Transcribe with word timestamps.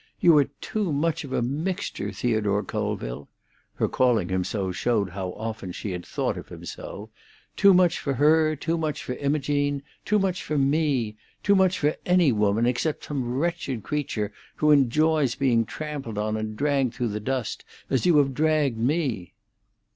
You 0.19 0.35
are 0.39 0.45
too 0.61 0.91
much 0.91 1.23
of 1.23 1.31
a 1.31 1.43
mixture, 1.43 2.11
Theodore 2.11 2.63
Colville"—her 2.63 3.87
calling 3.89 4.29
him 4.29 4.43
so 4.43 4.71
showed 4.71 5.11
how 5.11 5.29
often 5.33 5.71
she 5.71 5.91
had 5.91 6.07
thought 6.07 6.39
of 6.39 6.49
him 6.49 6.65
so—"too 6.65 7.71
much 7.75 7.99
for 7.99 8.15
her, 8.15 8.55
too 8.55 8.79
much 8.79 9.03
for 9.03 9.13
Imogene, 9.13 9.83
too 10.03 10.17
much 10.17 10.41
for 10.41 10.57
me; 10.57 11.17
too 11.43 11.53
much 11.53 11.77
for 11.77 11.95
any 12.03 12.31
woman 12.31 12.65
except 12.65 13.03
some 13.03 13.31
wretched 13.31 13.83
creature 13.83 14.33
who 14.55 14.71
enjoys 14.71 15.35
being 15.35 15.65
trampled 15.65 16.17
on 16.17 16.35
and 16.35 16.57
dragged 16.57 16.95
through 16.95 17.09
the 17.09 17.19
dust, 17.19 17.63
as 17.91 18.03
you 18.07 18.17
have 18.17 18.33
dragged 18.33 18.79
me." 18.79 19.33